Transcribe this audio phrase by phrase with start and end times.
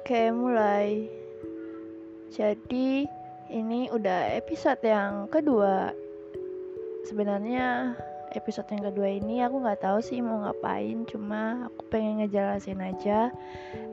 [0.00, 1.12] Oke, mulai.
[2.32, 3.04] Jadi,
[3.52, 5.92] ini udah episode yang kedua.
[7.04, 7.92] Sebenarnya
[8.32, 13.28] episode yang kedua ini aku nggak tahu sih mau ngapain, cuma aku pengen ngejelasin aja.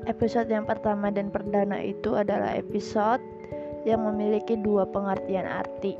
[0.07, 3.19] Episode yang pertama dan perdana itu adalah episode
[3.83, 5.99] yang memiliki dua pengertian arti.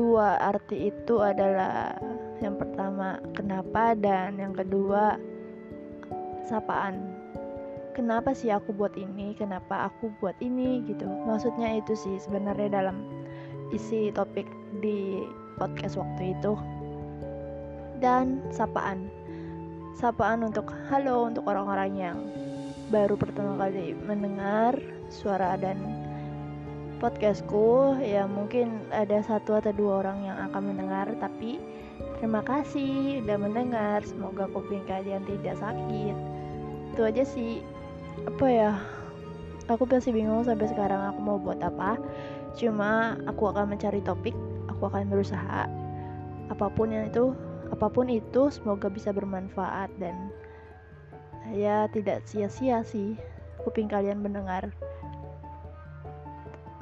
[0.00, 1.92] Dua arti itu adalah
[2.40, 5.20] yang pertama kenapa dan yang kedua
[6.48, 7.19] sapaan
[8.00, 9.36] kenapa sih aku buat ini?
[9.36, 10.80] Kenapa aku buat ini?
[10.88, 11.04] Gitu.
[11.04, 13.04] Maksudnya itu sih sebenarnya dalam
[13.76, 14.48] isi topik
[14.80, 15.20] di
[15.60, 16.56] podcast waktu itu.
[18.00, 19.12] Dan sapaan.
[19.92, 22.16] Sapaan untuk halo untuk orang-orang yang
[22.88, 24.80] baru pertama kali mendengar
[25.12, 25.76] suara dan
[27.04, 28.00] podcastku.
[28.00, 31.60] Ya mungkin ada satu atau dua orang yang akan mendengar tapi
[32.16, 34.00] terima kasih udah mendengar.
[34.08, 36.16] Semoga kuping kalian tidak sakit.
[36.96, 37.60] Itu aja sih
[38.26, 38.72] apa ya?
[39.70, 41.94] Aku masih bingung sampai sekarang aku mau buat apa.
[42.58, 44.34] Cuma aku akan mencari topik
[44.66, 45.70] aku akan berusaha.
[46.50, 47.36] Apa pun yang itu
[47.70, 50.34] apa pun itu semoga bisa bermanfaat dan
[51.54, 53.14] ya tidak sia-sia sih.
[53.62, 54.72] Kuping kalian mendengar.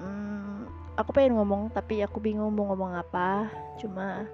[0.01, 3.53] Hmm, aku pengen ngomong tapi aku bingung mau ngomong apa.
[3.77, 4.25] Cuma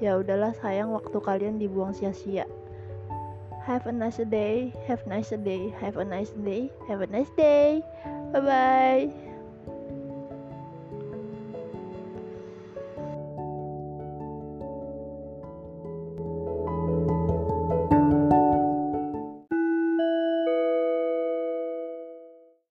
[0.00, 2.48] ya udahlah sayang waktu kalian dibuang sia-sia
[3.66, 4.74] Have a nice day.
[4.86, 5.70] Have a nice day.
[5.80, 6.70] Have a nice day.
[6.88, 7.82] Have a nice day.
[8.32, 9.31] Bye bye.